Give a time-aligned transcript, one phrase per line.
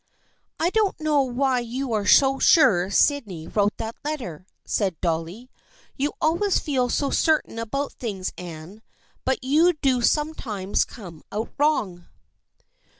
[0.59, 5.51] "I don't know why you are so sure Sydney wrote that letter," said Dolly."
[5.95, 8.81] You always feel so certain about things, Anne,
[9.25, 12.07] but you do some times come out wrong."